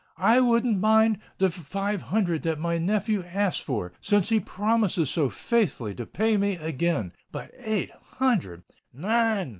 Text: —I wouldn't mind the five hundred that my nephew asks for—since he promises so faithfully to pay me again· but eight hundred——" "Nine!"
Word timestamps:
—I 0.17 0.39
wouldn't 0.39 0.79
mind 0.79 1.19
the 1.37 1.51
five 1.51 2.01
hundred 2.01 2.41
that 2.41 2.57
my 2.57 2.79
nephew 2.79 3.23
asks 3.23 3.59
for—since 3.61 4.29
he 4.29 4.39
promises 4.39 5.11
so 5.11 5.29
faithfully 5.29 5.93
to 5.93 6.07
pay 6.07 6.37
me 6.37 6.57
again· 6.57 7.11
but 7.31 7.51
eight 7.59 7.91
hundred——" 8.17 8.63
"Nine!" 8.91 9.49